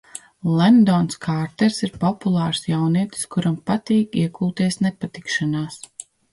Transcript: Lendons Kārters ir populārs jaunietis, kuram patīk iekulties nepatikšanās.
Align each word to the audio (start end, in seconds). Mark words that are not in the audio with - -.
Lendons 0.59 1.17
Kārters 1.25 1.77
ir 1.89 1.93
populārs 2.05 2.63
jaunietis, 2.71 3.29
kuram 3.37 3.61
patīk 3.71 4.21
iekulties 4.25 4.83
nepatikšanās. 4.89 5.83